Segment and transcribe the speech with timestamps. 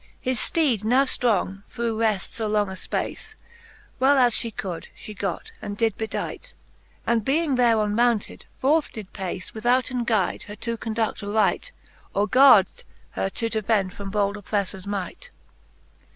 [0.19, 3.35] His fteede now ftrong through reft fo long a fpace,
[3.99, 6.53] Well as fhe could, fhe got, and did bedight,
[7.05, 11.71] And being thereon mounted, forth did pace, Withouten guide, her to condud: aright,
[12.15, 15.29] Or gard her to defend from bold oppreiTors might.